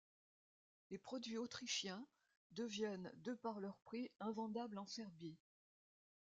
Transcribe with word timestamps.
Les 0.89 0.97
produits 0.97 1.37
autrichiens 1.37 2.03
deviennent 2.53 3.11
de 3.17 3.35
par 3.35 3.59
leur 3.59 3.77
prix 3.81 4.09
invendables 4.19 4.79
en 4.79 4.87
Serbie. 4.87 5.37